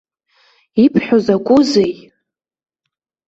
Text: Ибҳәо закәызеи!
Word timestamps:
Ибҳәо 0.83 1.17
закәызеи! 1.25 1.93